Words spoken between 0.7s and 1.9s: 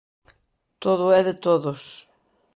Todo é de todos.